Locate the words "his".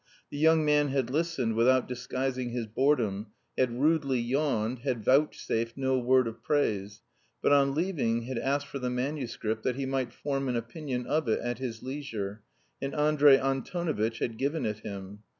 2.49-2.65, 11.59-11.83